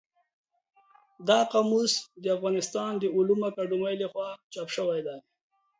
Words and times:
دا 1.27 1.39
قاموس 1.51 1.93
د 2.23 2.25
افغانستان 2.35 2.91
د 2.97 3.03
علومو 3.15 3.43
اکاډمۍ 3.49 3.95
له 4.01 4.07
خوا 4.11 4.29
چاپ 4.53 4.67
شوی 4.75 4.99
دی. 5.07 5.17